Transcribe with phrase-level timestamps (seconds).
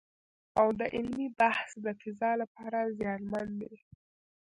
[0.59, 3.75] او د علمي بحث د فضا لپاره زیانمن دی